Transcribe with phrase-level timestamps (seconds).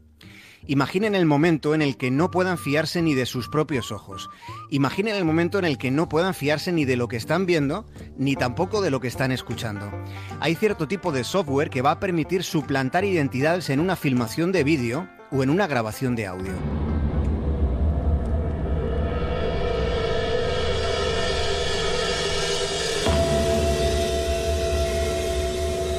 [0.67, 4.31] Imaginen el momento en el que no puedan fiarse ni de sus propios ojos.
[4.71, 7.85] Imaginen el momento en el que no puedan fiarse ni de lo que están viendo,
[8.17, 9.93] ni tampoco de lo que están escuchando.
[10.41, 14.65] Hay cierto tipo de software que va a permitir suplantar identidades en una filmación de
[14.65, 16.53] vídeo o en una grabación de audio.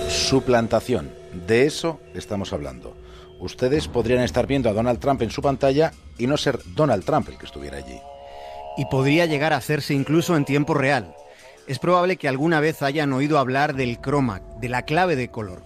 [0.09, 1.11] Suplantación.
[1.45, 3.04] De eso estamos hablando
[3.39, 7.29] ustedes podrían estar viendo a Donald Trump en su pantalla y no ser Donald Trump
[7.29, 7.99] el que estuviera allí.
[8.77, 11.15] Y podría llegar a hacerse incluso en tiempo real.
[11.67, 15.63] Es probable que alguna vez hayan oído hablar del chroma, de la clave de color.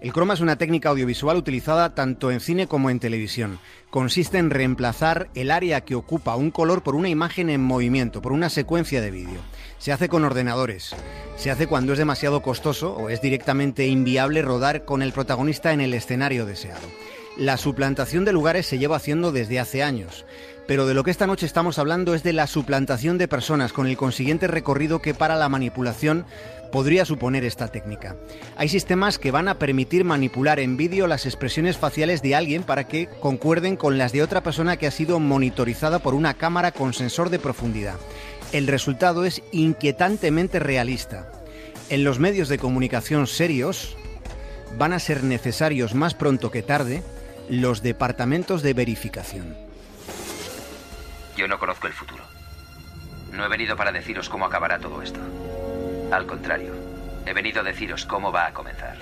[0.00, 3.58] El croma es una técnica audiovisual utilizada tanto en cine como en televisión.
[3.90, 8.32] Consiste en reemplazar el área que ocupa un color por una imagen en movimiento, por
[8.32, 9.40] una secuencia de vídeo.
[9.76, 10.96] Se hace con ordenadores.
[11.36, 15.82] Se hace cuando es demasiado costoso o es directamente inviable rodar con el protagonista en
[15.82, 16.88] el escenario deseado.
[17.36, 20.24] La suplantación de lugares se lleva haciendo desde hace años,
[20.66, 23.86] pero de lo que esta noche estamos hablando es de la suplantación de personas con
[23.86, 26.26] el consiguiente recorrido que para la manipulación
[26.70, 28.16] podría suponer esta técnica.
[28.56, 32.86] Hay sistemas que van a permitir manipular en vídeo las expresiones faciales de alguien para
[32.86, 36.92] que concuerden con las de otra persona que ha sido monitorizada por una cámara con
[36.92, 37.96] sensor de profundidad.
[38.52, 41.30] El resultado es inquietantemente realista.
[41.88, 43.96] En los medios de comunicación serios
[44.78, 47.02] van a ser necesarios más pronto que tarde
[47.48, 49.56] los departamentos de verificación.
[51.36, 52.22] Yo no conozco el futuro.
[53.32, 55.20] No he venido para deciros cómo acabará todo esto.
[56.10, 56.72] Al contrario,
[57.24, 58.96] he venido a deciros cómo va a comenzar.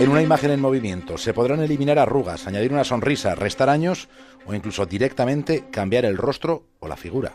[0.00, 4.08] En una imagen en movimiento se podrán eliminar arrugas, añadir una sonrisa, restar años
[4.44, 7.32] o incluso directamente cambiar el rostro o la figura.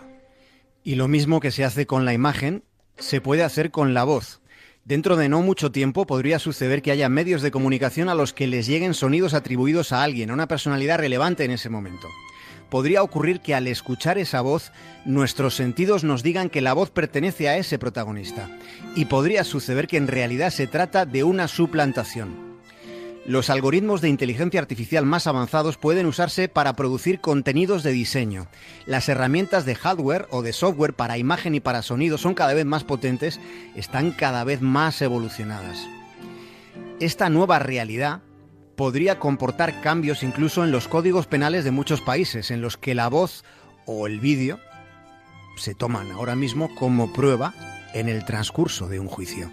[0.83, 2.63] Y lo mismo que se hace con la imagen,
[2.97, 4.41] se puede hacer con la voz.
[4.89, 8.47] Dentro de no mucho tiempo podría suceder que haya medios de comunicación a los que
[8.47, 12.07] les lleguen sonidos atribuidos a alguien, a una personalidad relevante en ese momento.
[12.71, 14.71] Podría ocurrir que al escuchar esa voz,
[15.05, 18.49] nuestros sentidos nos digan que la voz pertenece a ese protagonista.
[18.95, 22.48] Y podría suceder que en realidad se trata de una suplantación.
[23.29, 28.47] Los algoritmos de inteligencia artificial más avanzados pueden usarse para producir contenidos de diseño.
[28.87, 32.65] Las herramientas de hardware o de software para imagen y para sonido son cada vez
[32.65, 33.39] más potentes,
[33.75, 35.87] están cada vez más evolucionadas.
[36.99, 38.21] Esta nueva realidad
[38.75, 43.09] podría comportar cambios incluso en los códigos penales de muchos países, en los que la
[43.09, 43.43] voz
[43.85, 44.59] o el vídeo
[45.55, 47.53] se toman ahora mismo como prueba
[47.93, 49.51] en el transcurso de un juicio.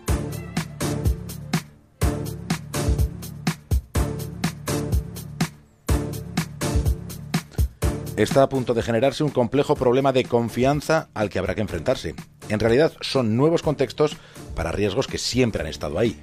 [8.16, 12.15] Está a punto de generarse un complejo problema de confianza al que habrá que enfrentarse.
[12.49, 14.16] En realidad son nuevos contextos
[14.54, 16.19] para riesgos que siempre han estado ahí.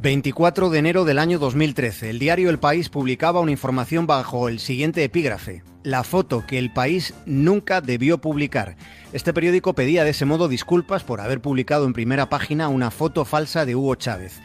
[0.00, 4.60] 24 de enero del año 2013, el diario El País publicaba una información bajo el
[4.60, 5.62] siguiente epígrafe.
[5.82, 8.76] La foto que el país nunca debió publicar.
[9.14, 13.24] Este periódico pedía de ese modo disculpas por haber publicado en primera página una foto
[13.24, 14.42] falsa de Hugo Chávez.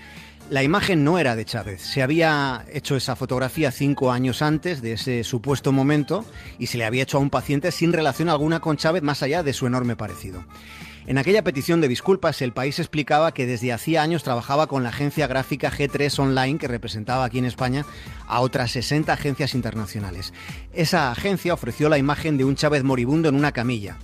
[0.49, 1.79] La imagen no era de Chávez.
[1.79, 6.25] Se había hecho esa fotografía cinco años antes de ese supuesto momento
[6.57, 9.43] y se le había hecho a un paciente sin relación alguna con Chávez más allá
[9.43, 10.43] de su enorme parecido.
[11.05, 14.89] En aquella petición de disculpas, el país explicaba que desde hacía años trabajaba con la
[14.89, 17.85] agencia gráfica G3 Online, que representaba aquí en España
[18.27, 20.33] a otras 60 agencias internacionales.
[20.73, 23.97] Esa agencia ofreció la imagen de un Chávez moribundo en una camilla.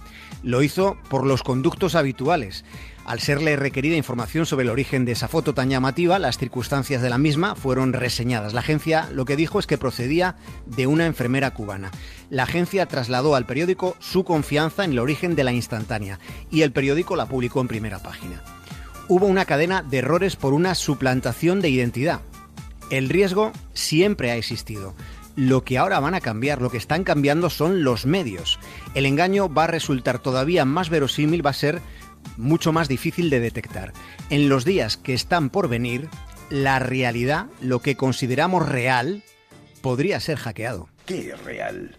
[0.43, 2.65] Lo hizo por los conductos habituales.
[3.05, 7.11] Al serle requerida información sobre el origen de esa foto tan llamativa, las circunstancias de
[7.11, 8.53] la misma fueron reseñadas.
[8.53, 11.91] La agencia lo que dijo es que procedía de una enfermera cubana.
[12.31, 16.19] La agencia trasladó al periódico su confianza en el origen de la instantánea
[16.49, 18.41] y el periódico la publicó en primera página.
[19.07, 22.21] Hubo una cadena de errores por una suplantación de identidad.
[22.89, 24.95] El riesgo siempre ha existido,
[25.35, 28.59] lo que ahora van a cambiar, lo que están cambiando son los medios.
[28.93, 31.81] El engaño va a resultar todavía más verosímil, va a ser
[32.37, 33.93] mucho más difícil de detectar.
[34.29, 36.09] En los días que están por venir,
[36.49, 39.23] la realidad, lo que consideramos real,
[39.81, 40.89] podría ser hackeado.
[41.05, 41.97] ¿Qué es real?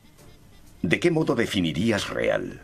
[0.82, 2.62] ¿De qué modo definirías real?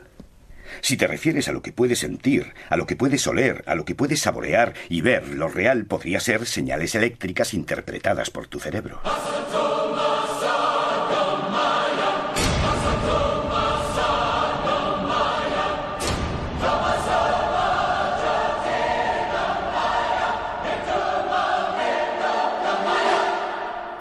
[0.80, 3.84] Si te refieres a lo que puedes sentir, a lo que puedes oler, a lo
[3.84, 9.00] que puedes saborear y ver, lo real podría ser señales eléctricas interpretadas por tu cerebro.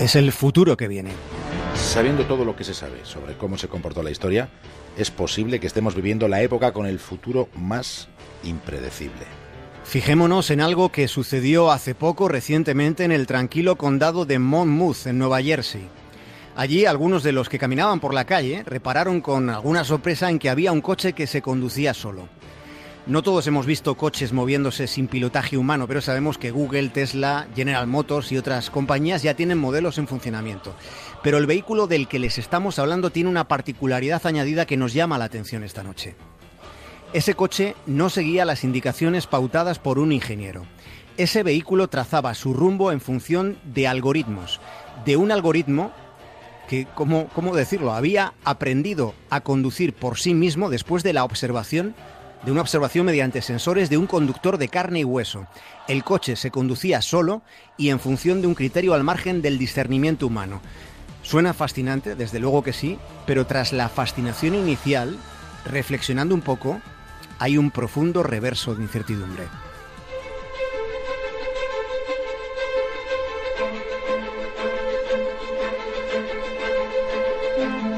[0.01, 1.11] Es el futuro que viene.
[1.75, 4.49] Sabiendo todo lo que se sabe sobre cómo se comportó la historia,
[4.97, 8.09] es posible que estemos viviendo la época con el futuro más
[8.43, 9.27] impredecible.
[9.83, 15.19] Fijémonos en algo que sucedió hace poco recientemente en el tranquilo condado de Monmouth, en
[15.19, 15.87] Nueva Jersey.
[16.55, 20.49] Allí algunos de los que caminaban por la calle repararon con alguna sorpresa en que
[20.49, 22.27] había un coche que se conducía solo.
[23.07, 27.87] No todos hemos visto coches moviéndose sin pilotaje humano, pero sabemos que Google, Tesla, General
[27.87, 30.75] Motors y otras compañías ya tienen modelos en funcionamiento.
[31.23, 35.17] Pero el vehículo del que les estamos hablando tiene una particularidad añadida que nos llama
[35.17, 36.15] la atención esta noche.
[37.11, 40.67] Ese coche no seguía las indicaciones pautadas por un ingeniero.
[41.17, 44.61] Ese vehículo trazaba su rumbo en función de algoritmos,
[45.05, 45.91] de un algoritmo
[46.69, 51.95] que, ¿cómo, cómo decirlo?, había aprendido a conducir por sí mismo después de la observación
[52.43, 55.47] de una observación mediante sensores de un conductor de carne y hueso.
[55.87, 57.41] El coche se conducía solo
[57.77, 60.61] y en función de un criterio al margen del discernimiento humano.
[61.23, 65.17] Suena fascinante, desde luego que sí, pero tras la fascinación inicial,
[65.65, 66.81] reflexionando un poco,
[67.37, 69.43] hay un profundo reverso de incertidumbre.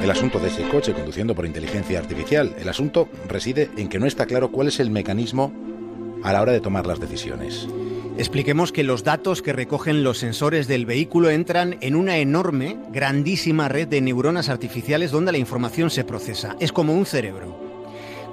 [0.04, 2.54] El asunto de ese coche conduciendo por inteligencia artificial.
[2.60, 5.54] El asunto reside en que no está claro cuál es el mecanismo
[6.24, 7.70] a la hora de tomar las decisiones.
[8.18, 13.70] Expliquemos que los datos que recogen los sensores del vehículo entran en una enorme, grandísima
[13.70, 16.58] red de neuronas artificiales donde la información se procesa.
[16.60, 17.58] Es como un cerebro.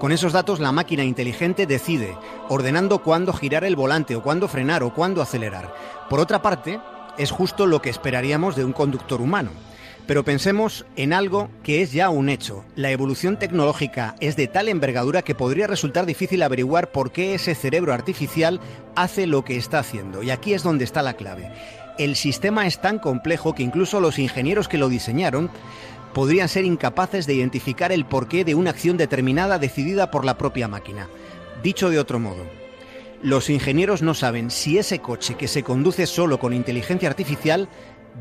[0.00, 2.16] Con esos datos la máquina inteligente decide,
[2.48, 5.72] ordenando cuándo girar el volante o cuándo frenar o cuándo acelerar.
[6.08, 6.80] Por otra parte,
[7.16, 9.50] es justo lo que esperaríamos de un conductor humano.
[10.10, 12.64] Pero pensemos en algo que es ya un hecho.
[12.74, 17.54] La evolución tecnológica es de tal envergadura que podría resultar difícil averiguar por qué ese
[17.54, 18.58] cerebro artificial
[18.96, 20.24] hace lo que está haciendo.
[20.24, 21.52] Y aquí es donde está la clave.
[21.96, 25.48] El sistema es tan complejo que incluso los ingenieros que lo diseñaron
[26.12, 30.66] podrían ser incapaces de identificar el porqué de una acción determinada decidida por la propia
[30.66, 31.08] máquina.
[31.62, 32.46] Dicho de otro modo,
[33.22, 37.68] los ingenieros no saben si ese coche que se conduce solo con inteligencia artificial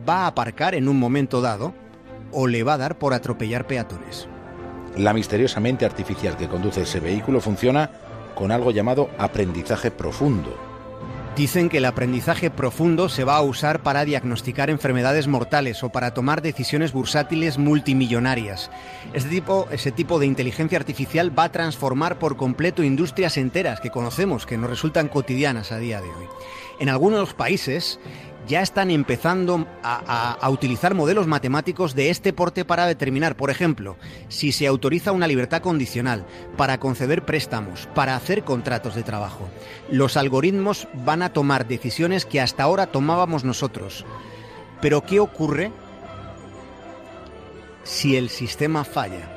[0.08, 1.74] va a aparcar en un momento dado
[2.32, 4.28] o le va a dar por atropellar peatones.
[4.98, 7.92] La misteriosa mente artificial que conduce ese vehículo funciona
[8.36, 10.70] con algo llamado aprendizaje profundo.
[11.36, 16.14] Dicen que el aprendizaje profundo se va a usar para diagnosticar enfermedades mortales o para
[16.14, 18.70] tomar decisiones bursátiles multimillonarias.
[19.14, 23.90] Este tipo, ese tipo de inteligencia artificial va a transformar por completo industrias enteras que
[23.90, 26.26] conocemos, que nos resultan cotidianas a día de hoy.
[26.80, 28.00] En algunos países,
[28.50, 33.96] ya están empezando a, utilizar modelos matemáticos de este porte para determinar, por ejemplo,
[34.28, 36.26] si se autoriza una libertad condicional,
[36.58, 39.48] para conceder préstamos, para hacer contratos de trabajo.
[39.92, 44.04] Los algoritmos van a tomar decisiones que hasta ahora tomábamos nosotros.
[44.82, 45.72] Pero ¿qué ocurre
[47.84, 49.30] si el sistema falla?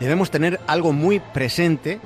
[0.00, 2.00] Debemos tener algo muy presente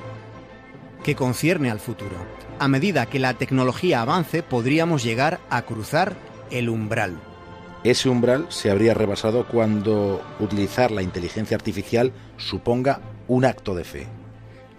[1.05, 2.17] que concierne al futuro.
[2.59, 7.17] A medida que la tecnología avance, podríamos llegar a cruzar el umbral.
[7.83, 14.07] Ese umbral se habría rebasado cuando utilizar la inteligencia artificial suponga un acto de fe.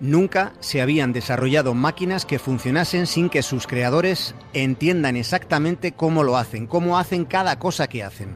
[0.01, 6.37] Nunca se habían desarrollado máquinas que funcionasen sin que sus creadores entiendan exactamente cómo lo
[6.37, 8.35] hacen, cómo hacen cada cosa que hacen.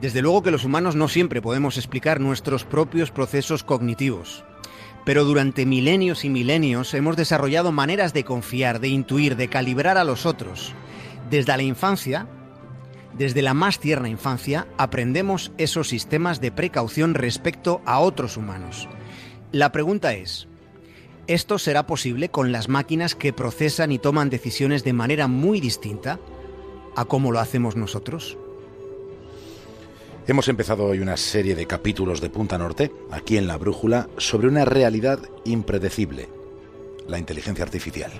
[0.00, 4.44] Desde luego que los humanos no siempre podemos explicar nuestros propios procesos cognitivos.
[5.04, 10.04] Pero durante milenios y milenios hemos desarrollado maneras de confiar, de intuir, de calibrar a
[10.04, 10.74] los otros.
[11.30, 12.26] Desde la infancia,
[13.18, 18.88] desde la más tierna infancia aprendemos esos sistemas de precaución respecto a otros humanos.
[19.52, 20.48] La pregunta es,
[21.26, 26.18] ¿esto será posible con las máquinas que procesan y toman decisiones de manera muy distinta
[26.96, 28.36] a cómo lo hacemos nosotros?
[30.26, 34.48] Hemos empezado hoy una serie de capítulos de Punta Norte, aquí en La Brújula, sobre
[34.48, 36.28] una realidad impredecible,
[37.06, 38.10] la inteligencia artificial.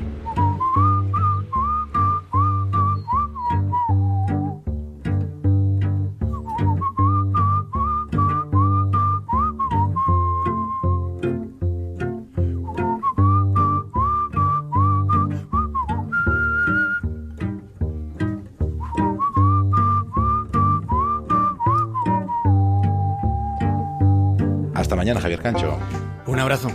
[25.04, 25.78] Mañana, Javier Cancho.
[26.26, 26.70] Un abrazo.